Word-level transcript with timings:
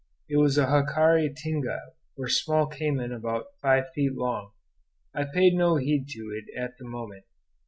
It 0.27 0.37
was 0.37 0.57
a 0.57 0.63
jacare 0.65 1.29
tinga 1.29 1.91
or 2.17 2.27
small 2.27 2.65
cayman 2.65 3.11
about 3.13 3.53
five 3.61 3.83
feet 3.93 4.15
long. 4.15 4.49
I 5.13 5.25
paid 5.31 5.53
no 5.53 5.75
heed 5.75 6.07
to 6.09 6.21
it 6.41 6.45
at 6.59 6.75
the 6.79 6.85
moment. 6.85 7.25